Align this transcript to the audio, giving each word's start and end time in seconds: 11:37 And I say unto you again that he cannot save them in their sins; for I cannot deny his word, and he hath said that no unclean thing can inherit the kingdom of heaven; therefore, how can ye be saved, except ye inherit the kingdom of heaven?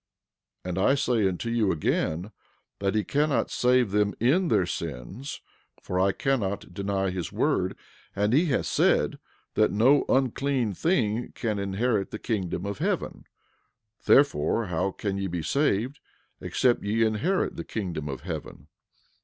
11:37 0.65 0.69
And 0.69 0.77
I 0.89 0.95
say 0.95 1.27
unto 1.27 1.49
you 1.51 1.71
again 1.71 2.31
that 2.79 2.95
he 2.95 3.03
cannot 3.03 3.51
save 3.51 3.91
them 3.91 4.15
in 4.19 4.47
their 4.47 4.65
sins; 4.65 5.41
for 5.83 5.99
I 5.99 6.11
cannot 6.11 6.73
deny 6.73 7.11
his 7.11 7.31
word, 7.31 7.77
and 8.15 8.33
he 8.33 8.47
hath 8.47 8.65
said 8.65 9.19
that 9.53 9.69
no 9.71 10.03
unclean 10.09 10.73
thing 10.73 11.31
can 11.35 11.59
inherit 11.59 12.09
the 12.09 12.17
kingdom 12.17 12.65
of 12.65 12.79
heaven; 12.79 13.25
therefore, 14.07 14.65
how 14.65 14.89
can 14.91 15.19
ye 15.19 15.27
be 15.27 15.43
saved, 15.43 15.99
except 16.39 16.81
ye 16.81 17.03
inherit 17.05 17.55
the 17.55 17.63
kingdom 17.63 18.09
of 18.09 18.21
heaven? 18.21 18.69